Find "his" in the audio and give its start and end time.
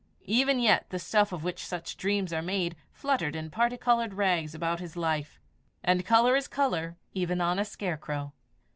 4.79-4.97